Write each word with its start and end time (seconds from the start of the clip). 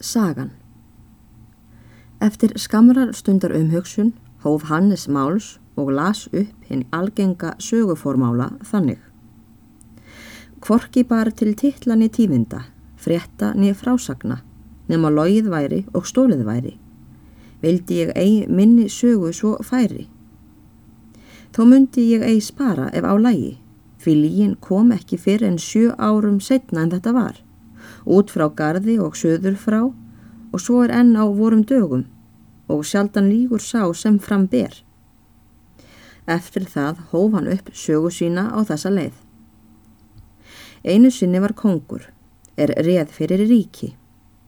Sagan 0.00 0.50
Eftir 2.20 2.52
skamrar 2.56 3.14
stundar 3.14 3.50
umhugsun 3.56 4.12
hóf 4.44 4.68
Hannes 4.68 5.08
Máls 5.08 5.58
og 5.76 5.90
las 5.90 6.26
upp 6.32 6.64
hinn 6.68 6.84
algenga 6.92 7.54
söguformála 7.58 8.50
þannig. 8.60 8.98
Kvorki 10.60 11.04
bara 11.04 11.32
til 11.32 11.54
titlan 11.56 12.04
í 12.04 12.10
tífinda, 12.12 12.66
frétta 12.96 13.54
niður 13.54 13.78
frásagna, 13.80 14.42
nema 14.88 15.08
logið 15.08 15.48
væri 15.48 15.80
og 15.94 16.04
stólið 16.04 16.44
væri. 16.44 16.74
Vildi 17.64 18.02
ég 18.02 18.12
eigi 18.16 18.46
minni 18.52 18.90
sögu 18.92 19.32
svo 19.32 19.56
færi. 19.64 20.10
Þó 21.56 21.64
myndi 21.64 22.10
ég 22.12 22.20
eigi 22.20 22.44
spara 22.50 22.90
ef 22.92 23.04
á 23.04 23.16
lægi, 23.16 23.56
fyrir 23.96 24.22
lígin 24.26 24.54
kom 24.60 24.92
ekki 24.92 25.16
fyrir 25.16 25.48
en 25.48 25.58
sjö 25.58 25.96
árum 25.96 26.40
setna 26.40 26.84
en 26.84 26.92
þetta 26.92 27.16
var 27.16 27.45
út 28.06 28.30
frá 28.30 28.46
gardi 28.54 28.96
og 29.02 29.18
söður 29.18 29.58
frá 29.58 29.80
og 29.84 30.62
svo 30.62 30.82
er 30.86 30.94
enn 30.94 31.16
á 31.18 31.26
vorum 31.26 31.66
dögum 31.66 32.06
og 32.70 32.86
sjaldan 32.86 33.28
lígur 33.30 33.62
sá 33.62 33.82
sem 33.94 34.18
fram 34.18 34.46
ber. 34.46 34.72
Eftir 36.26 36.66
það 36.66 37.02
hóf 37.12 37.36
hann 37.36 37.50
upp 37.50 37.70
sögu 37.74 38.10
sína 38.10 38.48
á 38.50 38.58
þessa 38.66 38.90
leið. 38.90 39.14
Einu 40.86 41.10
sinni 41.10 41.42
var 41.42 41.54
kongur, 41.54 42.08
er 42.56 42.74
reð 42.86 43.12
fyrir 43.14 43.46
ríki. 43.46 43.92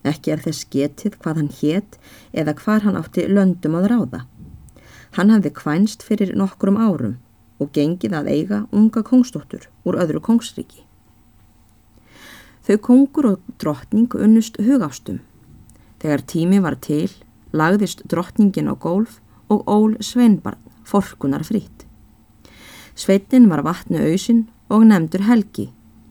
Ekki 0.07 0.33
er 0.35 0.43
þess 0.43 0.67
getið 0.71 1.19
hvað 1.23 1.41
hann 1.43 1.55
hétt 1.61 1.99
eða 2.33 2.55
hvar 2.59 2.85
hann 2.87 2.99
átti 2.99 3.27
löndum 3.31 3.79
að 3.79 3.89
ráða. 3.93 4.21
Hann 5.17 5.31
hafði 5.35 5.55
kvænst 5.55 6.05
fyrir 6.07 6.35
nokkrum 6.39 6.79
árum 6.79 7.17
og 7.59 7.73
gengið 7.75 8.15
að 8.15 8.31
eiga 8.35 8.61
unga 8.73 9.03
kongstóttur 9.03 9.67
úr 9.85 9.99
öðru 9.99 10.23
kongsríki. 10.23 10.88
Þau 12.69 12.77
kongur 12.85 13.27
og 13.31 13.53
drottning 13.57 14.13
unnust 14.13 14.59
hugástum. 14.61 15.23
Þegar 16.05 16.23
tími 16.29 16.59
var 16.61 16.75
til, 16.85 17.09
lagðist 17.57 18.03
drottningin 18.13 18.69
á 18.69 18.77
gólf 18.77 19.23
og 19.49 19.63
ól 19.65 19.95
sveinbarn, 20.05 20.61
forkunar 20.85 21.47
fritt. 21.49 21.87
Sveitin 22.93 23.47
var 23.49 23.63
vatnu 23.65 24.03
auðsin 24.05 24.43
og 24.69 24.85
nefndur 24.85 25.25
helgi 25.25 25.71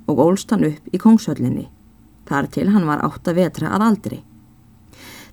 og 0.10 0.22
ólst 0.24 0.50
hann 0.50 0.66
upp 0.72 0.88
í 0.90 0.98
kongshöllinni. 0.98 1.68
Þar 2.26 2.50
til 2.50 2.72
hann 2.74 2.90
var 2.90 3.06
átta 3.06 3.36
vetra 3.38 3.76
að 3.78 3.86
aldri. 3.90 4.20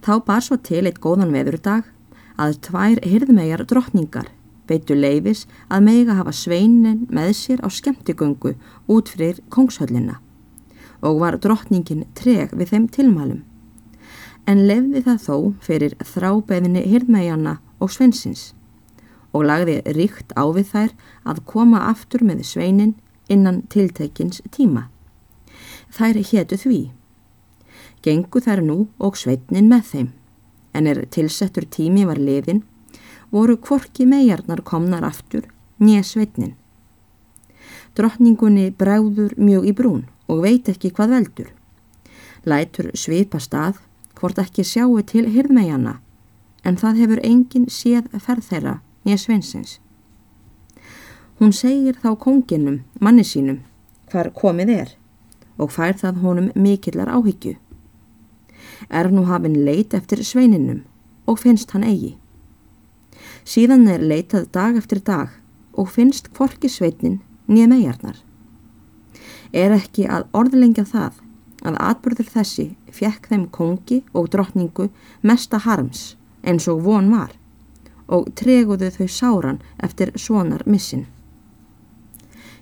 Þá 0.04 0.12
bar 0.28 0.44
svo 0.44 0.58
til 0.60 0.84
eitt 0.84 1.00
góðan 1.00 1.32
veðurdag 1.32 1.88
að 2.36 2.58
tvær 2.68 3.00
hyrðmegar 3.00 3.64
drottningar 3.64 4.28
veitu 4.68 4.92
leifis 4.92 5.46
að 5.72 5.88
meiga 5.88 6.18
hafa 6.20 6.36
sveinin 6.36 7.06
með 7.08 7.32
sér 7.40 7.64
á 7.64 7.72
skemmtigöngu 7.72 8.58
út 8.92 9.08
fyrir 9.08 9.40
kongshöllina 9.48 10.20
og 11.04 11.20
var 11.20 11.36
drottningin 11.38 12.06
treg 12.16 12.54
við 12.56 12.72
þeim 12.72 12.88
tilmælum. 12.96 13.42
En 14.48 14.66
lefði 14.68 15.04
það 15.04 15.20
þó 15.26 15.36
fyrir 15.64 15.94
þrábeðinni 16.04 16.84
hirðmæjana 16.88 17.58
og 17.80 17.92
sveinsins 17.92 18.52
og 19.34 19.48
lagði 19.48 19.80
ríkt 19.96 20.30
á 20.38 20.44
við 20.54 20.68
þær 20.70 20.92
að 21.26 21.40
koma 21.50 21.80
aftur 21.90 22.22
með 22.22 22.44
sveinin 22.46 22.94
innan 23.28 23.64
tiltekins 23.72 24.42
tíma. 24.54 24.86
Þær 25.90 26.20
hétu 26.30 26.58
því. 26.60 26.80
Gengu 28.04 28.42
þær 28.44 28.62
nú 28.62 28.78
og 29.02 29.18
sveitnin 29.18 29.66
með 29.70 29.90
þeim, 29.90 30.08
en 30.76 30.86
er 30.86 31.02
tilsettur 31.10 31.66
tími 31.66 32.04
var 32.06 32.20
liðin, 32.20 32.62
voru 33.32 33.56
kvorki 33.58 34.06
megarnar 34.06 34.62
komnar 34.62 35.06
aftur 35.06 35.48
nýja 35.82 36.04
sveitnin. 36.06 36.54
Drottningunni 37.98 38.70
bræður 38.70 39.34
mjög 39.38 39.70
í 39.70 39.74
brún 39.74 40.04
og 40.34 40.42
veit 40.42 40.68
ekki 40.68 40.90
hvað 40.90 41.14
veldur. 41.14 41.50
Lætur 42.44 42.90
svipa 42.98 43.38
stað 43.40 43.78
hvort 44.18 44.40
ekki 44.42 44.64
sjáu 44.66 44.98
til 45.06 45.28
hirðmæjana 45.30 46.00
en 46.64 46.76
það 46.80 47.00
hefur 47.02 47.22
engin 47.28 47.66
séð 47.70 48.10
ferð 48.24 48.48
þeirra 48.50 48.74
nýja 49.04 49.20
sveinsins. 49.20 49.78
Hún 51.38 51.52
segir 51.52 51.98
þá 52.00 52.14
konginum, 52.20 52.82
manni 53.00 53.24
sínum, 53.26 53.60
hvar 54.10 54.30
komið 54.32 54.74
er 54.74 54.94
og 55.58 55.72
fær 55.74 55.96
það 56.00 56.20
honum 56.24 56.50
mikillar 56.54 57.10
áhyggju. 57.12 57.56
Er 58.90 59.10
nú 59.12 59.26
hafinn 59.28 59.60
leit 59.66 59.94
eftir 59.94 60.24
sveininum 60.24 60.82
og 61.30 61.40
finnst 61.42 61.74
hann 61.74 61.86
eigi. 61.86 62.14
Síðan 63.44 63.86
er 63.90 64.02
leitað 64.02 64.50
dag 64.52 64.78
eftir 64.80 65.02
dag 65.04 65.34
og 65.74 65.90
finnst 65.92 66.32
kvorki 66.32 66.70
sveitnin 66.70 67.20
nýja 67.48 67.68
megarnar 67.70 68.16
er 69.54 69.76
ekki 69.76 70.08
að 70.10 70.26
orðlengja 70.34 70.84
það 70.90 71.22
að 71.64 71.78
atbyrður 71.88 72.30
þessi 72.34 72.66
fjekk 72.92 73.30
þeim 73.30 73.46
kongi 73.54 74.02
og 74.12 74.28
drottningu 74.34 74.90
mesta 75.22 75.60
harms 75.64 76.14
eins 76.44 76.68
og 76.68 76.82
von 76.84 77.08
var 77.12 77.32
og 78.12 78.28
treguðu 78.36 78.90
þau 78.92 79.08
sáran 79.08 79.60
eftir 79.82 80.12
svonar 80.20 80.66
missin. 80.66 81.06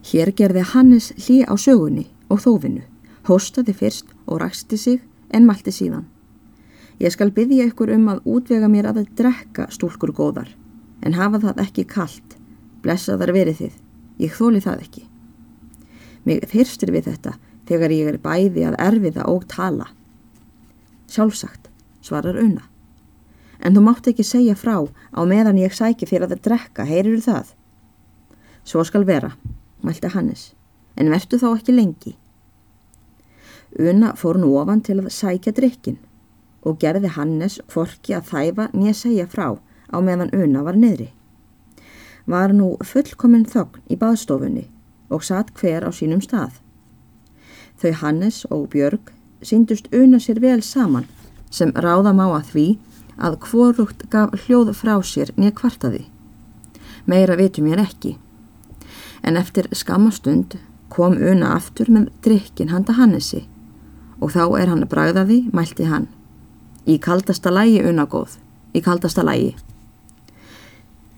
Hér 0.06 0.32
gerði 0.38 0.62
Hannes 0.72 1.12
hlý 1.18 1.42
á 1.46 1.54
sögunni 1.58 2.08
og 2.30 2.42
þófinu, 2.44 2.82
hóstaði 3.26 3.74
fyrst 3.74 4.10
og 4.26 4.40
ræsti 4.42 4.78
sig 4.78 5.00
en 5.30 5.46
malti 5.46 5.74
síðan. 5.74 6.06
Ég 7.02 7.14
skal 7.14 7.32
byggja 7.34 7.68
ykkur 7.70 7.90
um 7.96 8.08
að 8.12 8.26
útvega 8.36 8.68
mér 8.70 8.90
að 8.90 9.00
það 9.02 9.14
drekka 9.18 9.68
stúlkur 9.74 10.12
góðar, 10.14 10.50
en 11.02 11.18
hafa 11.18 11.42
það 11.42 11.64
ekki 11.66 11.86
kallt, 11.90 12.36
blessaðar 12.82 13.34
verið 13.34 13.64
þið, 13.64 13.80
ég 14.22 14.36
þóli 14.38 14.62
það 14.62 14.84
ekki. 14.86 15.11
Mig 16.24 16.44
þyrstir 16.50 16.92
við 16.94 17.08
þetta 17.10 17.36
þegar 17.68 17.94
ég 17.94 18.10
er 18.12 18.18
bæði 18.22 18.66
að 18.68 18.78
erfiða 18.82 19.26
og 19.30 19.46
tala. 19.50 19.88
Sjálfsagt, 21.10 21.68
svarar 22.02 22.38
unna. 22.38 22.64
En 23.62 23.76
þú 23.76 23.84
mátt 23.86 24.08
ekki 24.10 24.26
segja 24.26 24.56
frá 24.58 24.76
á 24.82 25.20
meðan 25.28 25.60
ég 25.60 25.74
sæki 25.74 26.08
fyrir 26.08 26.26
að 26.26 26.36
það 26.36 26.44
drekka, 26.48 26.86
heyrir 26.86 27.22
það? 27.22 27.52
Svo 28.66 28.82
skal 28.86 29.06
vera, 29.06 29.32
mælti 29.82 30.10
Hannes, 30.10 30.52
en 30.96 31.10
vertu 31.10 31.38
þá 31.38 31.48
ekki 31.52 31.74
lengi. 31.74 32.16
Una 33.78 34.12
fór 34.18 34.38
nú 34.38 34.52
ofan 34.60 34.82
til 34.84 34.98
að 35.00 35.12
sækja 35.14 35.54
drikkin 35.56 35.98
og 36.62 36.78
gerði 36.82 37.14
Hannes 37.14 37.58
kvorki 37.70 38.14
að 38.14 38.28
þæfa 38.30 38.68
nýja 38.74 38.94
segja 38.98 39.26
frá 39.30 39.48
á 39.90 39.96
meðan 40.04 40.34
Una 40.36 40.62
var 40.66 40.78
niðri. 40.78 41.08
Var 42.26 42.52
nú 42.54 42.76
fullkominn 42.86 43.48
þogn 43.48 43.82
í 43.90 43.98
baðstofunni 43.98 44.68
og 45.12 45.24
satt 45.24 45.52
hver 45.60 45.84
á 45.84 45.90
sínum 45.92 46.22
stað. 46.24 46.56
Þau 47.80 47.92
Hannes 48.00 48.44
og 48.50 48.68
Björg 48.72 49.12
síndust 49.42 49.88
una 49.92 50.20
sér 50.22 50.40
vel 50.40 50.62
saman 50.62 51.08
sem 51.50 51.72
ráða 51.74 52.14
má 52.16 52.26
að 52.30 52.50
því 52.52 52.66
að 53.18 53.38
hvorugt 53.46 54.04
gaf 54.10 54.34
hljóð 54.44 54.72
frá 54.78 54.94
sér 55.04 55.32
nýja 55.36 55.54
kvartaði. 55.58 56.04
Meira 57.06 57.36
vitum 57.36 57.68
ég 57.70 57.82
ekki. 57.82 58.16
En 59.22 59.36
eftir 59.36 59.68
skamastund 59.74 60.56
kom 60.88 61.16
una 61.16 61.54
aftur 61.56 61.90
með 61.90 62.10
drikkin 62.24 62.72
handa 62.72 62.96
Hannesi 62.96 63.46
og 64.22 64.30
þá 64.30 64.44
er 64.60 64.70
hann 64.70 64.86
bragðaði, 64.86 65.48
mælti 65.50 65.88
hann. 65.90 66.06
Í 66.86 66.98
kaldasta 67.02 67.50
lægi 67.50 67.82
una 67.90 68.06
góð, 68.06 68.36
í 68.74 68.82
kaldasta 68.82 69.24
lægi. 69.26 69.56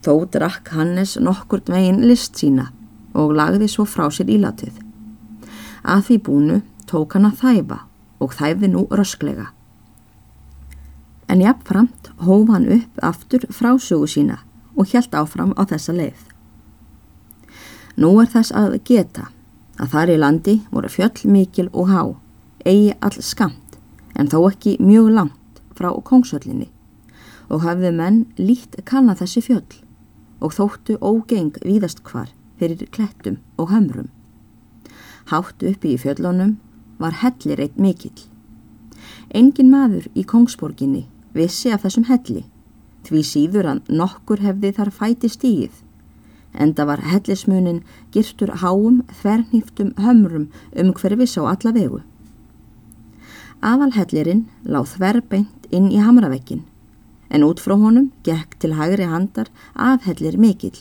Þó 0.05 0.25
drakk 0.33 0.73
Hannes 0.73 1.19
nokkur 1.21 1.61
dvegin 1.65 2.01
list 2.09 2.41
sína 2.41 2.71
og 3.15 3.35
lagði 3.39 3.69
svo 3.71 3.87
frá 3.89 4.09
sér 4.13 4.33
ílatið. 4.35 4.77
Að 5.85 6.07
því 6.09 6.19
búnu 6.27 6.61
tók 6.91 7.15
hann 7.17 7.29
að 7.29 7.41
þæfa 7.43 7.79
og 8.21 8.35
þæfði 8.35 8.71
nú 8.73 8.85
rösklega. 8.91 9.51
En 11.29 11.41
jafnframt 11.41 12.11
hóf 12.27 12.51
hann 12.53 12.69
upp 12.69 13.01
aftur 13.03 13.47
frásögu 13.51 14.09
sína 14.11 14.41
og 14.77 14.91
hjælt 14.91 15.15
áfram 15.15 15.55
á 15.57 15.63
þessa 15.65 15.95
leið. 15.97 16.21
Nú 17.97 18.11
er 18.21 18.29
þess 18.31 18.53
að 18.53 18.81
geta 18.85 19.29
að 19.79 19.91
þar 19.95 20.13
í 20.13 20.19
landi 20.19 20.55
voru 20.71 20.91
fjöll 20.91 21.31
mikil 21.31 21.69
og 21.73 21.91
há, 21.91 22.03
eigi 22.67 22.95
all 23.01 23.19
skamt 23.23 23.79
en 24.19 24.31
þó 24.31 24.41
ekki 24.51 24.77
mjög 24.83 25.11
langt 25.15 25.63
frá 25.79 25.91
kongsöllinni 26.03 26.71
og 27.51 27.65
hafði 27.67 27.91
menn 27.95 28.25
lít 28.39 28.79
kanna 28.89 29.15
þessi 29.19 29.43
fjöll 29.45 29.81
og 30.41 30.55
þóttu 30.55 30.99
ógeng 31.01 31.55
víðast 31.63 32.03
hvar 32.07 32.31
fyrir 32.59 32.87
klettum 32.91 33.39
og 33.59 33.71
hömrum. 33.71 34.09
Hátt 35.31 35.63
uppi 35.65 35.95
í 35.95 36.01
fjöllunum 36.01 36.57
var 37.01 37.17
hellir 37.23 37.61
eitt 37.61 37.79
mikill. 37.81 38.27
Engin 39.35 39.71
maður 39.73 40.09
í 40.15 40.25
Kongsborginni 40.29 41.07
vissi 41.35 41.73
af 41.73 41.85
þessum 41.85 42.07
helli, 42.11 42.45
því 43.09 43.23
síður 43.27 43.71
að 43.73 43.91
nokkur 44.01 44.45
hefði 44.45 44.73
þar 44.77 44.93
fæti 44.95 45.31
stíð. 45.33 45.73
Enda 46.55 46.87
var 46.87 47.03
hellismunin 47.03 47.83
girtur 48.15 48.55
háum, 48.63 49.03
þvernýftum 49.11 49.95
hömrum 49.99 50.51
um 50.79 50.93
hverfis 50.95 51.35
á 51.41 51.43
alla 51.51 51.73
vegu. 51.75 52.01
Aðalhellirinn 53.65 54.47
láð 54.63 54.95
þverbeint 54.95 55.69
inn 55.75 55.91
í 55.91 55.99
hamravekkin, 56.05 56.63
en 57.33 57.47
út 57.49 57.63
frá 57.65 57.75
honum 57.81 58.13
gekk 58.23 58.59
til 58.61 58.77
hægri 58.79 59.09
handar 59.09 59.51
aðhellir 59.75 60.39
mikill 60.39 60.77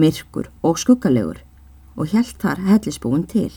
myrkur 0.00 0.48
og 0.62 0.78
skuggalegur 0.80 1.42
og 1.96 2.12
hjælt 2.12 2.40
þar 2.42 2.64
hellisbúin 2.66 3.26
til. 3.28 3.52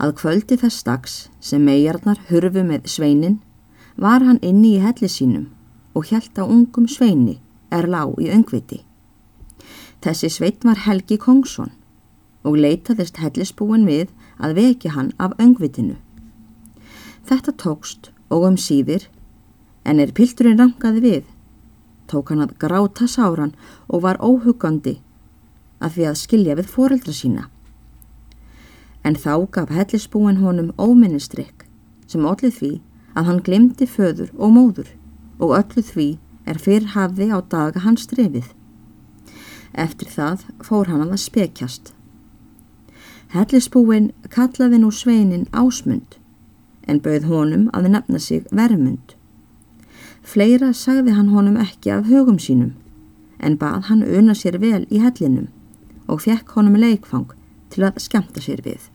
Að 0.00 0.14
kvöldi 0.20 0.56
þess 0.60 0.84
dags 0.86 1.14
sem 1.44 1.64
megarnar 1.64 2.20
hurfu 2.30 2.64
með 2.66 2.88
sveinin 2.88 3.40
var 4.00 4.24
hann 4.24 4.40
inni 4.42 4.76
í 4.76 4.84
helli 4.84 5.10
sínum 5.12 5.50
og 5.94 6.08
hjælt 6.10 6.38
á 6.40 6.44
ungum 6.44 6.86
sveini 6.88 7.38
er 7.70 7.86
lág 7.86 8.16
í 8.18 8.30
öngviti. 8.32 8.80
Þessi 10.00 10.30
sveit 10.32 10.64
var 10.64 10.80
Helgi 10.86 11.18
Kongsson 11.20 11.74
og 12.48 12.56
leitaðist 12.56 13.20
hellisbúin 13.20 13.84
við 13.84 14.08
að 14.40 14.56
veki 14.56 14.94
hann 14.94 15.12
af 15.20 15.34
öngvitinu. 15.38 15.98
Þetta 17.28 17.52
tókst 17.60 18.10
og 18.32 18.46
um 18.48 18.56
síðir 18.56 19.10
en 19.84 20.00
er 20.00 20.14
pilturinn 20.16 20.58
rangaði 20.58 21.04
við 21.04 21.29
tók 22.10 22.32
hann 22.32 22.42
að 22.44 22.56
gráta 22.62 23.06
sáran 23.08 23.54
og 23.88 24.04
var 24.06 24.20
óhugandi 24.20 24.98
að 25.80 25.96
því 25.96 26.06
að 26.10 26.20
skilja 26.20 26.56
við 26.58 26.70
foreldra 26.74 27.14
sína. 27.16 27.48
En 29.04 29.16
þá 29.16 29.46
gaf 29.54 29.70
hellisbúin 29.72 30.40
honum 30.42 30.72
óminnistrykk 30.76 31.64
sem 32.10 32.26
ollið 32.26 32.56
því 32.58 32.72
að 33.16 33.28
hann 33.28 33.44
glimti 33.46 33.86
föður 33.88 34.32
og 34.36 34.52
móður 34.56 34.90
og 35.40 35.54
öllu 35.56 35.84
því 35.86 36.08
er 36.50 36.60
fyrr 36.60 36.90
hafði 36.94 37.30
á 37.32 37.38
daga 37.40 37.84
hans 37.84 38.06
drefið. 38.10 38.50
Eftir 39.72 40.10
það 40.10 40.44
fór 40.66 40.90
hann 40.90 41.06
að 41.06 41.22
spekjast. 41.24 41.92
Hellisbúin 43.30 44.10
kallaði 44.34 44.80
nú 44.82 44.90
sveinin 44.90 45.46
ásmund 45.54 46.18
en 46.90 46.98
bauð 47.04 47.28
honum 47.30 47.68
að 47.76 47.90
nefna 47.94 48.18
sig 48.18 48.46
vermund. 48.50 49.14
Fleira 50.22 50.72
sagði 50.76 51.14
hann 51.16 51.32
honum 51.32 51.56
ekki 51.56 51.90
af 51.94 52.06
högum 52.06 52.38
sínum 52.38 52.74
en 53.40 53.56
bað 53.56 53.88
hann 53.88 54.02
una 54.04 54.34
sér 54.36 54.58
vel 54.60 54.84
í 54.92 55.00
hellinum 55.00 55.48
og 56.12 56.24
fekk 56.26 56.52
honum 56.56 56.76
leikfang 56.76 57.30
til 57.72 57.86
að 57.88 58.00
skemta 58.04 58.42
sér 58.44 58.60
við. 58.64 58.90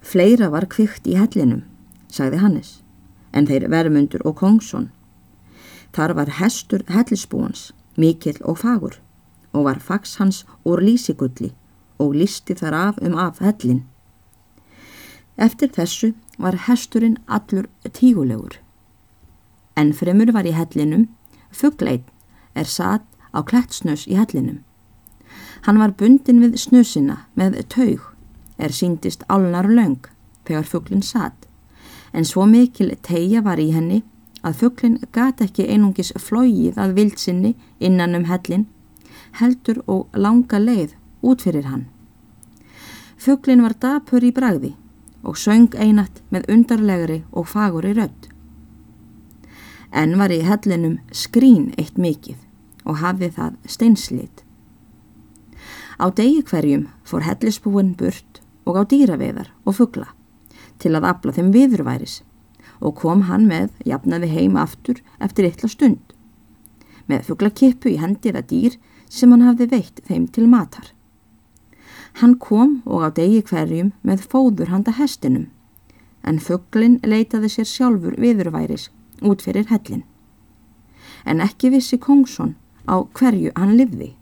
Fleira 0.00 0.48
var 0.50 0.66
kvikt 0.72 1.06
í 1.06 1.18
hellinum, 1.18 1.62
sagði 2.08 2.40
Hannes, 2.42 2.72
en 3.32 3.46
þeir 3.46 3.68
vermundur 3.70 4.24
og 4.26 4.38
kongsson. 4.40 4.88
Þar 5.92 6.16
var 6.16 6.34
hestur 6.40 6.82
hellisbúans, 6.88 7.70
mikill 7.96 8.40
og 8.42 8.62
fagur 8.64 8.98
og 9.52 9.66
var 9.68 9.82
fags 9.84 10.16
hans 10.16 10.46
úr 10.64 10.80
lísigulli 10.80 11.52
og 12.00 12.16
listi 12.16 12.56
þar 12.56 12.78
af 12.78 13.00
um 13.04 13.18
af 13.20 13.42
hellin. 13.44 13.84
Eftir 15.36 15.68
þessu 15.68 16.14
var 16.38 16.56
hesturinn 16.66 17.18
allur 17.28 17.68
tígulegur 17.84 18.56
En 19.76 19.92
fremur 19.96 20.32
var 20.32 20.46
í 20.46 20.52
hellinum, 20.52 21.08
fuggleit 21.50 22.04
er 22.54 22.68
satt 22.68 23.06
á 23.32 23.40
klettsnös 23.40 24.06
í 24.06 24.16
hellinum. 24.18 24.60
Hann 25.64 25.78
var 25.78 25.94
bundin 25.96 26.42
við 26.42 26.58
snusina 26.60 27.22
með 27.38 27.60
taug 27.72 28.08
er 28.58 28.74
síndist 28.74 29.24
álnar 29.28 29.68
löng 29.68 30.08
þegar 30.46 30.66
fugglin 30.68 31.02
satt, 31.02 31.46
en 32.12 32.26
svo 32.28 32.46
mikil 32.46 32.92
tegja 33.02 33.42
var 33.42 33.60
í 33.62 33.70
henni 33.72 34.02
að 34.42 34.58
fugglin 34.62 34.98
gata 35.14 35.46
ekki 35.46 35.68
einungis 35.70 36.12
flóið 36.18 36.78
að 36.82 36.96
vildsinni 36.98 37.54
innan 37.78 38.18
um 38.18 38.26
hellin, 38.28 38.66
heldur 39.38 39.80
og 39.86 40.10
langa 40.18 40.58
leið 40.58 40.96
út 41.22 41.46
fyrir 41.46 41.68
hann. 41.70 41.86
Fugglin 43.16 43.62
var 43.62 43.78
dapur 43.78 44.24
í 44.24 44.32
bragði 44.34 44.74
og 45.22 45.38
söng 45.38 45.70
einat 45.78 46.20
með 46.34 46.50
undarlegri 46.50 47.22
og 47.30 47.46
faguri 47.48 47.94
rödd 47.94 48.31
en 49.92 50.16
var 50.18 50.32
í 50.32 50.40
hellinum 50.46 50.98
skrín 51.12 51.70
eitt 51.78 51.98
mikið 52.00 52.40
og 52.88 52.98
hafið 53.02 53.36
það 53.36 53.58
steinslit. 53.74 54.42
Á 56.00 56.08
degi 56.10 56.42
hverjum 56.48 56.88
fór 57.06 57.26
hellisbúin 57.28 57.92
burt 57.98 58.40
og 58.66 58.80
á 58.80 58.82
dýraveðar 58.88 59.52
og 59.64 59.76
fuggla 59.78 60.08
til 60.82 60.94
að 60.96 61.06
afla 61.12 61.34
þeim 61.36 61.52
viðurværis 61.54 62.22
og 62.82 62.96
kom 62.98 63.28
hann 63.28 63.46
með 63.46 63.70
jafnaði 63.86 64.32
heim 64.32 64.56
aftur 64.58 65.02
eftir 65.22 65.46
eitthvað 65.46 65.74
stund 65.76 66.16
með 67.10 67.28
fugglakippu 67.28 67.92
í 67.92 68.00
hendiða 68.00 68.42
dýr 68.48 68.78
sem 69.12 69.30
hann 69.34 69.44
hafði 69.44 69.68
veitt 69.74 70.00
þeim 70.08 70.26
til 70.32 70.46
matar. 70.48 70.92
Hann 72.20 72.38
kom 72.40 72.80
og 72.86 73.04
á 73.04 73.08
degi 73.14 73.42
hverjum 73.48 73.92
með 74.06 74.24
fóður 74.32 74.72
handa 74.72 74.94
hestinum 74.96 75.50
en 76.22 76.38
fugglin 76.38 76.98
leitaði 77.02 77.50
sér 77.50 77.68
sjálfur 77.68 78.18
viðurværis 78.20 78.88
út 79.26 79.42
fyrir 79.42 79.68
hellin. 79.70 80.04
En 81.24 81.40
ekki 81.40 81.70
vissi 81.70 81.98
Kongsson 81.98 82.56
á 82.88 83.02
hverju 83.14 83.52
hann 83.56 83.76
livði. 83.78 84.14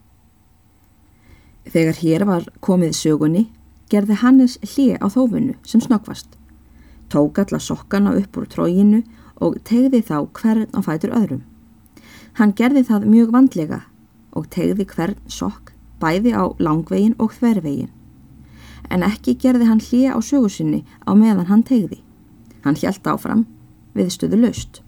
Þegar 1.70 1.96
hér 2.02 2.26
var 2.28 2.48
komið 2.60 2.96
sögunni 2.96 3.46
gerði 3.90 4.16
Hannes 4.22 4.58
hlið 4.62 4.98
á 5.02 5.06
þófunu 5.10 5.54
sem 5.66 5.82
snöggvast. 5.82 6.36
Tók 7.10 7.38
alla 7.38 7.58
sokkana 7.58 8.14
upp 8.16 8.36
úr 8.38 8.46
tróginu 8.46 9.02
og 9.40 9.58
tegði 9.64 10.02
þá 10.06 10.16
hvern 10.36 10.68
á 10.76 10.78
fætur 10.84 11.14
öðrum. 11.16 11.42
Hann 12.38 12.54
gerði 12.54 12.84
það 12.86 13.08
mjög 13.10 13.32
vandlega 13.34 13.80
og 14.36 14.46
tegði 14.54 14.86
hvern 14.86 15.16
sokk 15.26 15.72
bæði 16.00 16.32
á 16.32 16.44
langvegin 16.58 17.16
og 17.18 17.34
þvervegin. 17.36 17.90
En 18.90 19.02
ekki 19.06 19.36
gerði 19.38 19.66
hann 19.68 19.82
hlið 19.82 20.14
á 20.14 20.18
sögusinni 20.22 20.84
á 21.06 21.10
meðan 21.14 21.50
hann 21.50 21.66
tegði. 21.66 22.00
Hann 22.64 22.78
hjælt 22.78 23.06
áfram 23.06 23.46
við 23.94 24.14
stöðu 24.14 24.40
löst. 24.44 24.82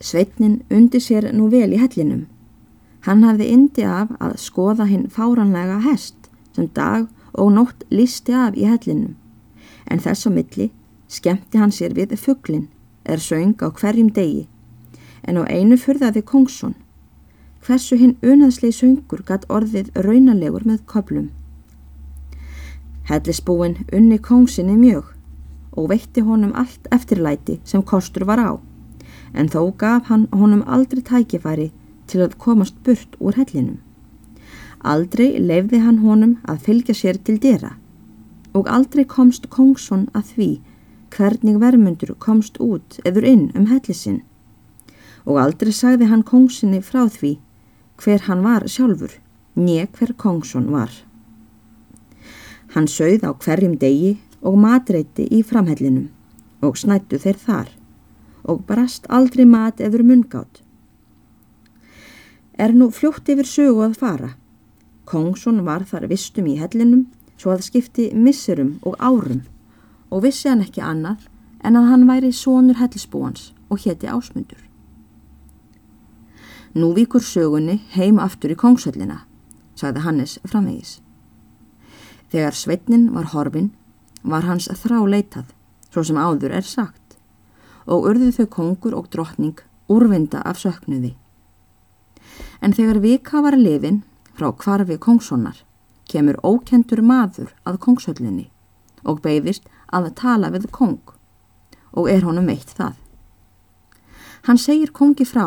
Sveitnin 0.00 0.62
undi 0.70 1.00
sér 1.00 1.30
nú 1.32 1.48
vel 1.48 1.72
í 1.72 1.78
hellinum. 1.80 2.26
Hann 3.06 3.22
hafði 3.24 3.46
indi 3.48 3.84
af 3.88 4.10
að 4.20 4.34
skoða 4.42 4.84
hinn 4.90 5.06
fáranlega 5.08 5.78
hest 5.86 6.28
sem 6.52 6.68
dag 6.74 7.06
og 7.32 7.52
nótt 7.54 7.86
listi 7.90 8.34
af 8.36 8.58
í 8.60 8.66
hellinum. 8.68 9.14
En 9.88 10.02
þess 10.04 10.28
á 10.28 10.30
milli 10.30 10.68
skemmti 11.08 11.56
hann 11.56 11.72
sér 11.72 11.96
við 11.96 12.12
fugglin 12.20 12.68
er 13.04 13.22
söng 13.22 13.56
á 13.64 13.72
hverjum 13.72 14.12
degi. 14.12 14.44
En 15.24 15.40
á 15.40 15.48
einu 15.48 15.80
fyrðaði 15.80 16.22
Kongsson. 16.22 16.76
Hversu 17.64 17.96
hinn 17.96 18.18
unaðslegi 18.22 18.76
söngur 18.76 19.24
gatt 19.24 19.48
orðið 19.48 19.90
raunalegur 19.96 20.68
með 20.68 20.84
köplum. 20.86 21.30
Hellisbúin 23.08 23.80
unni 23.92 24.18
Kongsinni 24.18 24.76
mjög 24.76 25.14
og 25.72 25.88
veitti 25.88 26.20
honum 26.20 26.52
allt 26.54 26.88
eftirlæti 26.92 27.60
sem 27.64 27.82
kostur 27.82 28.26
var 28.28 28.42
á 28.44 28.52
en 29.32 29.48
þó 29.48 29.72
gaf 29.78 30.10
hann 30.10 30.28
honum 30.32 30.62
aldrei 30.66 31.02
tækifæri 31.02 31.70
til 32.06 32.22
að 32.22 32.38
komast 32.38 32.78
burt 32.84 33.18
úr 33.18 33.36
hellinum. 33.40 33.80
Aldrei 34.84 35.40
leifði 35.40 35.82
hann 35.82 36.02
honum 36.04 36.36
að 36.46 36.62
fylgja 36.68 36.94
sér 36.94 37.18
til 37.24 37.40
dýra 37.42 37.74
og 38.56 38.70
aldrei 38.72 39.04
komst 39.04 39.50
Kongsson 39.52 40.06
að 40.16 40.32
því 40.36 40.50
hvernig 41.16 41.58
vermundur 41.60 42.14
komst 42.18 42.56
út 42.62 43.00
eður 43.04 43.26
inn 43.28 43.44
um 43.58 43.66
hellisinn 43.68 44.22
og 45.26 45.40
aldrei 45.42 45.72
sagði 45.74 46.08
hann 46.10 46.24
Kongsinni 46.26 46.80
frá 46.84 47.04
því 47.10 47.36
hver 48.00 48.26
hann 48.28 48.44
var 48.44 48.66
sjálfur, 48.70 49.10
nýja 49.56 49.88
hver 49.96 50.12
Kongsson 50.20 50.68
var. 50.70 50.92
Hann 52.74 52.86
sögð 52.86 53.24
á 53.26 53.32
hverjum 53.32 53.78
degi 53.80 54.16
og 54.44 54.58
matreiti 54.60 55.26
í 55.32 55.42
framhellinum 55.42 56.10
og 56.62 56.78
snættu 56.78 57.18
þeir 57.18 57.40
þar 57.46 57.72
og 58.46 58.64
brast 58.66 59.06
aldrei 59.10 59.44
mat 59.44 59.80
eður 59.82 60.04
mungátt. 60.06 60.62
Er 62.56 62.72
nú 62.72 62.88
fljótt 62.94 63.28
yfir 63.28 63.48
sögu 63.48 63.82
að 63.84 63.98
fara. 64.00 64.30
Kongsson 65.04 65.64
var 65.66 65.84
þar 65.84 66.08
vistum 66.10 66.46
í 66.48 66.56
hellinum 66.56 67.06
svo 67.36 67.52
að 67.52 67.66
skipti 67.66 68.08
missurum 68.14 68.78
og 68.82 68.96
árum 68.98 69.42
og 70.10 70.22
vissi 70.24 70.48
hann 70.48 70.64
ekki 70.64 70.80
annað 70.80 71.26
en 71.66 71.76
að 71.76 71.90
hann 71.90 72.06
væri 72.08 72.32
sonur 72.32 72.78
hellisbúans 72.80 73.50
og 73.68 73.82
hétti 73.84 74.08
ásmundur. 74.08 74.62
Nú 76.76 76.92
vikur 76.96 77.24
sögunni 77.24 77.80
heim 77.94 78.18
aftur 78.20 78.52
í 78.52 78.58
kongshöllina, 78.60 79.22
sagði 79.74 80.04
Hannes 80.04 80.38
framvegis. 80.44 81.00
Þegar 82.32 82.56
sveitnin 82.56 83.08
var 83.14 83.30
horfin 83.32 83.70
var 84.22 84.44
hans 84.44 84.68
þrá 84.68 84.98
leitað, 85.08 85.46
svo 85.90 86.04
sem 86.04 86.18
áður 86.20 86.56
er 86.58 86.66
sagt 86.66 87.05
og 87.86 88.08
urðu 88.10 88.32
þau 88.34 88.46
kongur 88.58 88.96
og 88.98 89.08
drottning 89.12 89.60
úrvinda 89.88 90.42
af 90.42 90.58
söknuði. 90.58 91.14
En 92.60 92.74
þegar 92.74 93.00
vika 93.00 93.42
var 93.44 93.56
lifin 93.56 94.02
frá 94.36 94.50
kvarfi 94.52 94.98
kongssonar 94.98 95.62
kemur 96.10 96.38
ókentur 96.42 97.02
maður 97.02 97.52
að 97.66 97.80
kongshöllinni 97.84 98.48
og 99.06 99.22
beigðist 99.24 99.66
að 99.94 100.12
tala 100.18 100.50
við 100.54 100.68
kong 100.74 101.14
og 101.96 102.10
er 102.10 102.26
honum 102.26 102.48
veitt 102.50 102.74
það. 102.78 102.94
Hann 104.46 104.60
segir 104.62 104.92
kongi 104.94 105.26
frá 105.26 105.46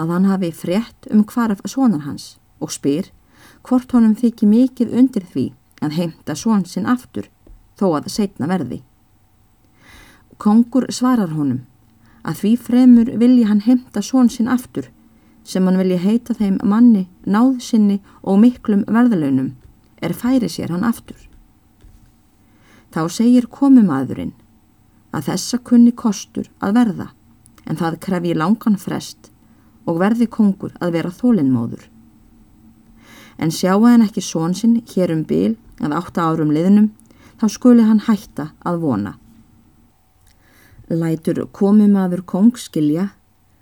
að 0.00 0.12
hann 0.14 0.28
hafi 0.30 0.52
frétt 0.56 1.08
um 1.12 1.24
kvarf 1.24 1.60
sonar 1.68 2.06
hans 2.06 2.36
og 2.60 2.72
spyr 2.72 3.10
hvort 3.66 3.92
honum 3.92 4.14
þykir 4.16 4.48
mikið 4.48 4.94
undir 4.96 5.26
því 5.32 5.46
að 5.84 5.96
heimta 5.98 6.36
són 6.36 6.64
sinn 6.68 6.88
aftur 6.88 7.28
þó 7.76 7.86
að 7.96 8.06
það 8.06 8.14
setna 8.16 8.48
verði. 8.48 8.80
Kongur 10.40 10.86
svarar 10.92 11.34
honum 11.36 11.66
að 12.24 12.42
því 12.42 12.52
fremur 12.66 13.12
vilji 13.22 13.46
hann 13.48 13.62
heimta 13.64 14.02
són 14.04 14.28
sinn 14.32 14.50
aftur 14.50 14.90
sem 15.44 15.64
hann 15.66 15.78
vilji 15.80 15.98
heita 15.98 16.34
þeim 16.36 16.58
manni, 16.62 17.06
náðsynni 17.24 17.98
og 18.22 18.40
miklum 18.42 18.84
verðalönum 18.86 19.54
er 20.00 20.14
færi 20.16 20.48
sér 20.48 20.70
hann 20.74 20.84
aftur. 20.84 21.16
Þá 22.90 23.06
segir 23.12 23.46
komumadurinn 23.50 24.34
að 25.14 25.30
þessa 25.30 25.58
kunni 25.66 25.92
kostur 25.96 26.50
að 26.60 26.76
verða 26.78 27.08
en 27.66 27.78
það 27.78 28.00
krefji 28.06 28.36
langan 28.36 28.78
frest 28.80 29.30
og 29.86 30.00
verði 30.02 30.28
kongur 30.30 30.74
að 30.80 30.96
vera 30.98 31.12
þólinnmóður. 31.14 31.82
En 33.40 33.52
sjáu 33.54 33.86
hann 33.86 34.04
ekki 34.04 34.22
són 34.24 34.54
sinn 34.54 34.80
hér 34.92 35.14
um 35.14 35.24
byl 35.24 35.56
að 35.80 35.96
átta 35.96 36.26
árum 36.28 36.52
liðnum 36.52 36.90
þá 37.40 37.46
skuli 37.48 37.86
hann 37.86 38.02
hætta 38.04 38.50
að 38.66 38.82
vona. 38.84 39.14
Lætur 40.90 41.44
komumadur 41.54 42.22
kong 42.26 42.56
skilja 42.58 43.10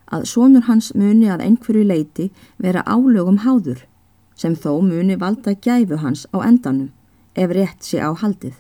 að 0.08 0.25
sónur 0.30 0.64
hans 0.64 0.94
muni 0.97 1.28
að 1.28 1.44
einhverju 1.44 1.85
leiti 1.85 2.30
vera 2.56 2.85
álögum 2.88 3.42
háður 3.44 3.82
sem 4.38 4.54
þó 4.56 4.80
muni 4.80 5.18
valda 5.20 5.52
gæfu 5.52 5.99
hans 6.00 6.25
á 6.32 6.40
endanum 6.47 6.88
ef 7.35 7.52
rétt 7.52 7.85
sé 7.85 8.00
á 8.00 8.11
haldið. 8.16 8.54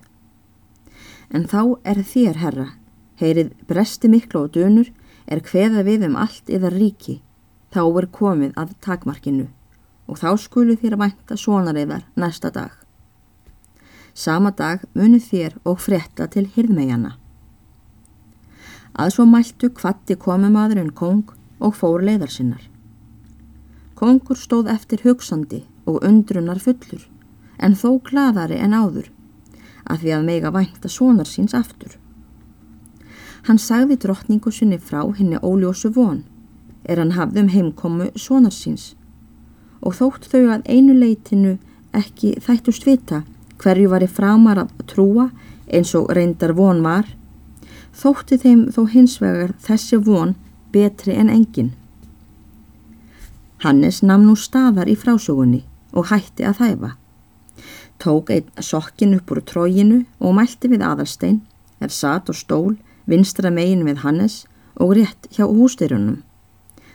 En 1.30 1.44
þá 1.48 1.78
er 1.84 2.02
þér, 2.04 2.36
herra, 2.42 2.66
heyrið 3.20 3.52
bresti 3.68 4.08
miklu 4.08 4.44
og 4.46 4.52
dönur, 4.56 4.90
er 5.26 5.40
hveða 5.44 5.84
við 5.84 6.06
um 6.08 6.16
allt 6.16 6.48
yðar 6.48 6.76
ríki, 6.76 7.18
þá 7.72 7.82
er 7.84 8.08
komið 8.12 8.52
að 8.56 8.74
takmarkinu 8.84 9.48
og 10.08 10.20
þá 10.20 10.30
skulu 10.40 10.76
þér 10.80 10.96
vænta 11.00 11.36
svonariðar 11.36 12.06
næsta 12.16 12.50
dag. 12.52 12.72
Sama 14.14 14.50
dag 14.50 14.84
muni 14.96 15.20
þér 15.20 15.58
og 15.68 15.80
fretta 15.84 16.26
til 16.32 16.46
hirðmegjana. 16.54 17.18
Að 18.94 19.12
svo 19.14 19.26
mæltu 19.28 19.70
kvatti 19.74 20.16
komumadurinn 20.16 20.94
kong 20.94 21.34
og 21.60 21.76
fór 21.76 22.04
leiðar 22.06 22.32
sinnar. 22.32 22.64
Kongur 23.98 24.38
stóð 24.38 24.70
eftir 24.72 25.02
hugsandi 25.04 25.64
og 25.86 26.02
undrunar 26.06 26.60
fullur, 26.62 27.02
en 27.58 27.74
þó 27.74 27.98
gladari 28.08 28.60
en 28.62 28.76
áður, 28.76 29.10
að 29.84 30.04
því 30.04 30.14
að 30.14 30.26
mega 30.28 30.52
vænta 30.54 30.88
sonar 30.88 31.26
síns 31.26 31.54
aftur. 31.54 31.98
Hann 33.48 33.58
sagði 33.58 33.96
drottningu 33.98 34.52
sinni 34.52 34.78
frá 34.78 35.02
henni 35.18 35.40
óljósu 35.42 35.90
von, 35.94 36.22
er 36.84 37.00
hann 37.00 37.16
hafði 37.16 37.44
um 37.44 37.52
heimkomu 37.52 38.10
sonar 38.16 38.54
síns 38.54 38.94
og 39.80 39.94
þótt 39.98 40.26
þau 40.30 40.44
að 40.54 40.66
einu 40.66 40.94
leitinu 40.96 41.56
ekki 41.94 42.34
þættust 42.42 42.86
vita 42.86 43.22
hverju 43.62 43.90
var 43.92 44.04
í 44.04 44.10
framar 44.10 44.62
að 44.64 44.72
trúa 44.90 45.28
eins 45.68 45.94
og 45.98 46.10
reyndar 46.14 46.54
von 46.56 46.82
var, 46.82 47.06
þótti 47.98 48.38
þeim 48.38 48.60
þó 48.74 48.82
hins 48.92 49.18
vegar 49.22 49.54
þessi 49.64 49.98
von 50.06 50.36
betri 50.72 51.16
en 51.18 51.30
engin. 51.32 51.72
Hannes 53.64 54.04
namn 54.06 54.28
nú 54.28 54.36
staðar 54.38 54.90
í 54.90 54.94
frásögunni 54.94 55.64
og 55.92 56.12
hætti 56.12 56.46
að 56.46 56.60
þæfa. 56.60 56.90
Tók 57.98 58.30
einn 58.30 58.62
sokkin 58.62 59.16
upp 59.16 59.32
úr 59.34 59.40
tróginu 59.42 60.04
og 60.22 60.36
mælti 60.38 60.70
við 60.70 60.84
aðalstein, 60.86 61.40
er 61.82 61.90
satt 61.90 62.30
og 62.30 62.38
stól 62.38 62.76
vinstra 63.10 63.50
megin 63.50 63.82
við 63.88 64.04
Hannes 64.04 64.44
og 64.78 64.94
rétt 64.94 65.26
hjá 65.34 65.48
hústyrjunum. 65.48 66.20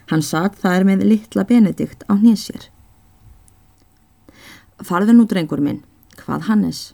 Hann 0.07 0.24
satt 0.24 0.55
þar 0.62 0.88
með 0.88 1.03
litla 1.10 1.43
Benedikt 1.43 2.07
á 2.07 2.15
hnésir. 2.15 2.69
Farðu 4.79 5.17
nú 5.17 5.27
drengur 5.27 5.60
minn, 5.63 5.83
hvað 6.24 6.48
Hannes? 6.48 6.93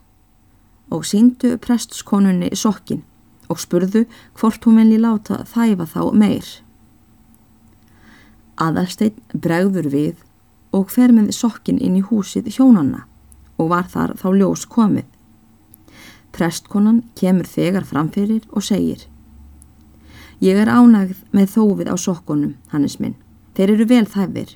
Og 0.89 1.05
síndu 1.05 1.53
prestskonunni 1.61 2.49
sokkin 2.57 3.03
og 3.49 3.59
spurðu 3.61 4.05
hvort 4.39 4.65
hún 4.65 4.79
vilji 4.79 4.99
láta 5.01 5.43
þæfa 5.49 5.87
þá 5.93 6.01
meir. 6.13 6.49
Aðalstein 8.59 9.15
bregður 9.33 9.87
við 9.93 10.25
og 10.75 10.91
fer 10.93 11.13
með 11.15 11.31
sokkin 11.35 11.79
inn 11.81 11.97
í 11.97 12.05
húsið 12.05 12.51
hjónanna 12.55 13.05
og 13.59 13.71
var 13.73 13.87
þar 13.91 14.15
þá 14.19 14.27
ljós 14.35 14.65
komið. 14.69 15.07
Prestkonan 16.35 17.01
kemur 17.17 17.47
þegar 17.49 17.87
framfyrir 17.89 18.45
og 18.53 18.63
segir 18.63 19.07
Ég 20.39 20.55
er 20.55 20.69
ánægð 20.71 21.25
með 21.35 21.49
þófið 21.51 21.89
á 21.91 21.95
sokkunum, 21.99 22.53
Hannes 22.71 22.95
minn. 23.03 23.17
Þeir 23.57 23.73
eru 23.73 23.87
vel 23.89 24.05
þæfir. 24.07 24.53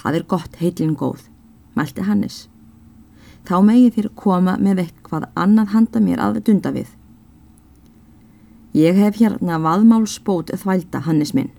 Það 0.00 0.16
er 0.16 0.24
gott 0.32 0.54
heilin 0.62 0.94
góð, 0.96 1.26
mælti 1.76 2.06
Hannes. 2.06 2.46
Þá 3.44 3.58
megi 3.66 3.90
þér 3.98 4.08
koma 4.16 4.54
með 4.56 4.86
eitthvað 4.86 5.26
annað 5.36 5.74
handa 5.74 6.00
mér 6.00 6.22
að 6.24 6.40
dunda 6.46 6.72
við. 6.72 6.88
Ég 8.72 8.94
hef 8.94 9.16
hérna 9.18 9.58
vaðmálsbót 9.58 10.52
þvælda, 10.54 11.02
Hannes 11.02 11.32
minn, 11.34 11.50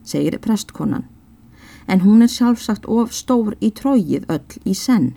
segir 0.00 0.38
prestkonan. 0.40 1.04
En 1.86 2.00
hún 2.00 2.24
er 2.24 2.32
sjálfsagt 2.32 2.86
of 2.88 3.12
stór 3.12 3.52
í 3.60 3.68
trógið 3.68 4.24
öll 4.32 4.56
í 4.64 4.72
senn. 4.72 5.12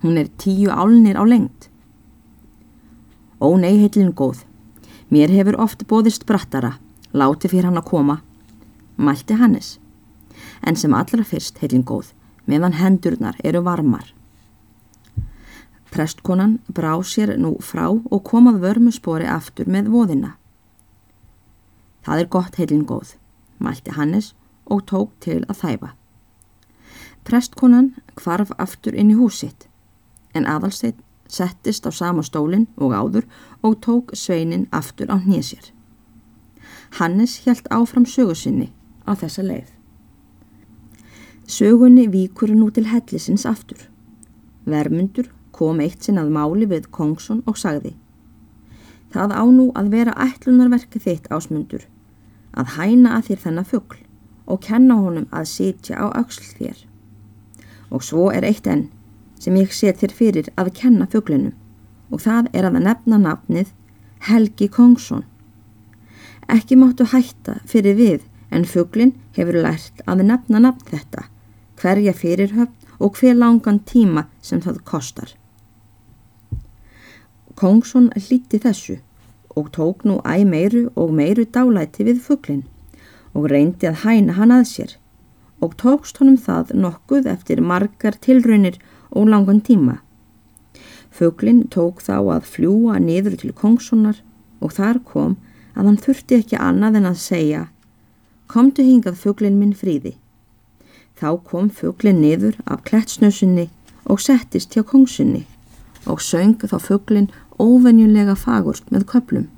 Hún 0.00 0.16
er 0.16 0.30
tíu 0.40 0.72
álnir 0.72 1.20
á 1.20 1.24
lengt. 1.28 1.68
Ó 3.38 3.52
nei, 3.60 3.76
heilin 3.76 4.14
góð. 4.16 4.46
Mér 5.12 5.28
hefur 5.28 5.60
oft 5.60 5.84
bóðist 5.84 6.24
brattara, 6.24 6.78
láti 7.12 7.52
fyrir 7.52 7.68
hann 7.68 7.76
að 7.76 7.90
koma. 7.92 8.22
Mælti 8.96 9.36
Hannes. 9.36 9.76
En 10.64 10.76
sem 10.76 10.94
allra 10.94 11.24
fyrst 11.24 11.60
heilin 11.60 11.84
góð, 11.84 12.14
meðan 12.48 12.80
hendurnar 12.80 13.36
eru 13.44 13.60
varmar. 13.60 14.14
Prestkonan 15.92 16.58
brá 16.72 16.96
sér 17.04 17.36
nú 17.36 17.58
frá 17.60 17.90
og 17.92 18.20
komað 18.24 18.62
vörmuspori 18.64 19.28
aftur 19.28 19.68
með 19.68 19.92
voðina. 19.92 20.37
Það 22.04 22.20
er 22.20 22.30
gott 22.34 22.58
heilin 22.58 22.86
góð, 22.86 23.16
mælti 23.58 23.94
Hannes 23.96 24.34
og 24.66 24.84
tók 24.90 25.10
til 25.20 25.42
að 25.48 25.60
þæfa. 25.62 25.90
Prestkonan 27.24 27.94
kvarf 28.16 28.52
aftur 28.58 28.94
inn 28.94 29.10
í 29.12 29.18
húsitt, 29.18 29.68
en 30.34 30.46
aðalsteitt 30.46 31.00
settist 31.28 31.84
á 31.84 31.92
sama 31.92 32.22
stólinn 32.22 32.68
og 32.76 32.94
áður 32.94 33.26
og 33.62 33.80
tók 33.84 34.14
sveinin 34.16 34.68
aftur 34.72 35.12
á 35.12 35.16
hnésir. 35.20 35.72
Hannes 36.98 37.44
hjælt 37.44 37.68
áfram 37.70 38.06
sögusinni 38.06 38.72
á 39.04 39.12
þessa 39.12 39.44
leið. 39.44 39.68
Sögunni 41.48 42.08
víkur 42.08 42.52
nú 42.54 42.70
til 42.70 42.88
hellisins 42.88 43.46
aftur. 43.46 43.88
Vermundur 44.64 45.28
kom 45.52 45.80
eitt 45.80 46.04
sinn 46.04 46.20
að 46.20 46.32
máli 46.32 46.68
við 46.68 46.90
Kongsson 46.92 47.42
og 47.46 47.56
sagði 47.56 47.96
Það 49.12 49.32
á 49.32 49.44
nú 49.48 49.70
að 49.78 49.92
vera 49.94 50.16
ætlunarverki 50.20 51.00
þitt 51.00 51.30
ásmundur, 51.32 51.86
að 52.52 52.74
hæna 52.76 53.16
að 53.16 53.30
þér 53.30 53.42
þennan 53.44 53.68
fuggl 53.70 54.02
og 54.48 54.60
kenna 54.64 54.98
honum 55.00 55.26
að 55.32 55.48
sitja 55.52 55.96
á 56.00 56.06
auksl 56.12 56.44
þér. 56.58 56.84
Og 57.92 58.04
svo 58.04 58.28
er 58.32 58.44
eitt 58.44 58.68
enn 58.68 58.88
sem 59.40 59.56
ég 59.56 59.72
set 59.72 60.00
þér 60.02 60.14
fyrir 60.20 60.50
að 60.60 60.74
kenna 60.76 61.08
fugglinum 61.08 61.56
og 62.12 62.24
það 62.24 62.48
er 62.56 62.68
að 62.68 62.80
nefna 62.84 63.18
nafnið 63.22 63.72
Helgi 64.28 64.68
Kongsson. 64.72 65.24
Ekki 66.48 66.78
máttu 66.80 67.06
hætta 67.12 67.58
fyrir 67.68 67.96
við 67.96 68.24
en 68.50 68.64
fugglin 68.64 69.14
hefur 69.36 69.60
lært 69.62 70.00
að 70.08 70.24
nefna 70.30 70.62
nafn 70.64 70.88
þetta, 70.88 71.28
hverja 71.80 72.14
fyrirhöfn 72.16 72.96
og 72.98 73.18
hver 73.20 73.36
langan 73.36 73.82
tíma 73.86 74.26
sem 74.42 74.60
það 74.64 74.80
kostar. 74.88 75.37
Kongsson 77.58 78.12
hlíti 78.14 78.60
þessu 78.62 79.00
og 79.58 79.72
tók 79.74 80.04
nú 80.06 80.20
æg 80.22 80.44
meiru 80.46 80.82
og 80.94 81.14
meiru 81.18 81.42
dálæti 81.54 82.04
við 82.06 82.20
fugglin 82.26 82.60
og 83.34 83.48
reyndi 83.52 83.88
að 83.90 84.02
hæna 84.04 84.36
hann 84.36 84.54
að 84.54 84.68
sér 84.72 84.92
og 85.64 85.74
tókst 85.82 86.20
honum 86.20 86.36
það 86.38 86.70
nokkuð 86.84 87.26
eftir 87.32 87.62
margar 87.70 88.14
tilraunir 88.26 88.78
og 89.10 89.26
langan 89.32 89.58
tíma. 89.60 89.96
Föglin 91.10 91.64
tók 91.74 91.98
þá 92.06 92.18
að 92.36 92.46
fljúa 92.52 93.00
niður 93.02 93.34
til 93.40 93.50
kongssonar 93.50 94.22
og 94.60 94.76
þar 94.78 95.02
kom 95.10 95.34
að 95.74 95.90
hann 95.90 96.00
þurfti 96.04 96.38
ekki 96.38 96.62
annað 96.68 97.00
en 97.00 97.10
að 97.10 97.20
segja 97.24 97.64
Komdu 98.48 98.80
hingað 98.80 99.18
föglin 99.20 99.58
minn 99.60 99.74
fríði. 99.76 100.14
Þá 101.18 101.42
kom 101.44 101.66
föglin 101.68 102.22
niður 102.22 102.54
af 102.64 102.86
klettsnösunni 102.86 103.66
og 104.06 104.22
settist 104.24 104.72
hjá 104.72 104.86
kongsunni 104.86 105.42
og 106.06 106.22
söng 106.24 106.54
þá 106.62 106.78
föglin 106.80 107.28
óvenjulega 107.58 108.34
fagurst 108.38 108.90
með 108.94 109.06
köplum. 109.12 109.48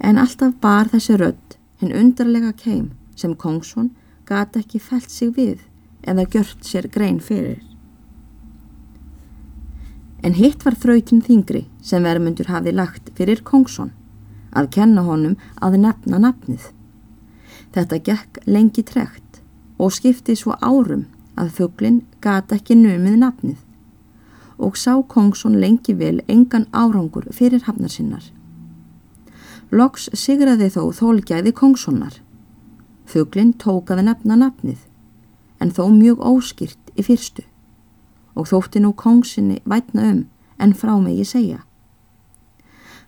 En 0.00 0.18
alltaf 0.18 0.54
bar 0.60 0.88
þessi 0.92 1.18
rödd 1.20 1.56
hinn 1.80 1.96
undarlega 1.96 2.52
keim 2.56 2.92
sem 3.16 3.34
kongsson 3.36 3.90
gata 4.28 4.62
ekki 4.62 4.80
fælt 4.80 5.10
sig 5.10 5.34
við 5.36 5.66
eða 6.06 6.28
gjört 6.32 6.64
sér 6.64 6.88
grein 6.92 7.20
fyrir. 7.20 7.60
En 10.22 10.36
hitt 10.36 10.64
var 10.64 10.76
þrautin 10.76 11.22
þingri 11.24 11.64
sem 11.82 12.04
vermundur 12.04 12.50
hafi 12.52 12.74
lagt 12.76 13.08
fyrir 13.16 13.40
Kongsson 13.44 13.94
að 14.52 14.68
kenna 14.76 15.04
honum 15.06 15.36
að 15.64 15.78
nefna 15.84 16.20
nafnið. 16.20 16.66
Þetta 17.72 18.00
gekk 18.08 18.40
lengi 18.46 18.84
trekt 18.84 19.40
og 19.80 19.94
skipti 19.96 20.36
svo 20.36 20.58
árum 20.60 21.06
að 21.40 21.54
fugglin 21.56 22.02
gata 22.20 22.58
ekki 22.58 22.76
numið 22.76 23.16
nafnið 23.22 23.58
og 24.60 24.76
sá 24.76 24.92
Kongsson 25.08 25.56
lengi 25.60 25.94
vel 25.96 26.20
engan 26.28 26.66
árangur 26.72 27.26
fyrir 27.32 27.64
hafnar 27.66 27.92
sinnar. 27.92 28.24
Loks 29.70 30.08
sigraði 30.14 30.68
þó 30.74 30.90
þólgæði 30.98 31.52
Kongssonar. 31.56 32.20
Fugglin 33.06 33.52
tók 33.58 33.90
að 33.90 34.04
nefna 34.06 34.36
nafnið 34.38 34.84
en 35.60 35.72
þó 35.74 35.88
mjög 35.94 36.20
óskýrt 36.24 36.92
í 36.96 37.04
fyrstu 37.06 37.44
og 38.38 38.48
þótti 38.50 38.82
nú 38.82 38.92
kongsinni 38.96 39.60
vætna 39.68 40.06
um 40.12 40.20
en 40.60 40.74
frá 40.76 40.94
megi 41.00 41.24
segja. 41.26 41.60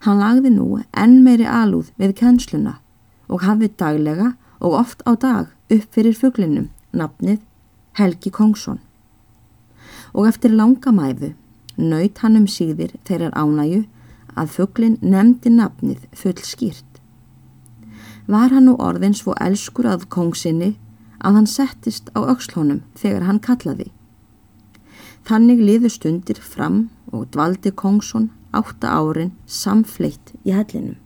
Hann 0.02 0.18
lagði 0.18 0.50
nú 0.50 0.66
enn 0.98 1.20
meiri 1.24 1.46
alúð 1.46 1.92
við 2.00 2.16
kennsluna 2.20 2.78
og 3.28 3.44
hafði 3.46 3.70
daglega 3.78 4.32
og 4.60 4.78
oft 4.80 5.04
á 5.06 5.14
dag 5.14 5.52
upp 5.70 5.86
fyrir 5.94 6.16
fugglinum 6.18 6.70
nafnið 6.92 7.40
Helgi 7.98 8.30
Kongsson. 8.30 8.80
Og 10.12 10.28
eftir 10.28 10.52
langa 10.52 10.92
nöyt 11.76 12.22
hann 12.22 12.36
um 12.36 12.46
síðir 12.46 12.94
þeirrar 13.08 13.34
ánæju 13.38 13.84
að 14.38 14.54
fugglin 14.56 14.98
nefndi 15.02 15.52
nafnið 15.52 16.06
full 16.16 16.38
skýrt. 16.42 16.88
Var 18.26 18.54
hann 18.54 18.68
nú 18.68 18.76
orðin 18.80 19.16
svo 19.16 19.34
elskur 19.40 19.88
að 19.90 20.06
kongsinni 20.12 20.74
að 21.22 21.38
hann 21.38 21.48
settist 21.50 22.10
á 22.16 22.22
aukslónum 22.22 22.82
þegar 22.98 23.26
hann 23.28 23.40
kallaði. 23.42 23.90
Þannig 25.26 25.60
liðu 25.62 25.90
stundir 25.92 26.40
fram 26.42 26.88
og 27.12 27.28
dvaldi 27.34 27.70
Kongsson 27.70 28.30
átta 28.52 28.90
árin 28.90 29.32
samfleitt 29.46 30.34
í 30.42 30.54
hellinum. 30.54 30.96